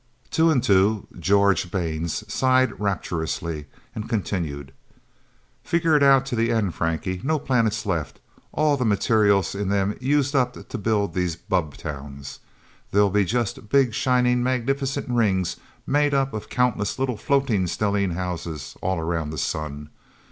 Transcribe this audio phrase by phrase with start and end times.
[0.31, 4.71] Two and Two (George) Baines sighed rapturously and continued.
[5.63, 7.21] "Figure it out to the end, Frankie.
[7.23, 8.19] No planets left
[8.51, 12.39] all the materials in them used up to build these bubbtowns.
[12.89, 18.75] There'll be just big shining, magnificent rings made up of countless little floating stellene houses
[18.81, 19.91] all around the sun.